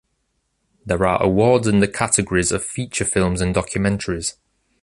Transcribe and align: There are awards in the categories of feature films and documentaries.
There 0.83 1.05
are 1.05 1.21
awards 1.21 1.67
in 1.67 1.79
the 1.79 1.87
categories 1.87 2.51
of 2.51 2.65
feature 2.65 3.05
films 3.05 3.39
and 3.39 3.53
documentaries. 3.53 4.33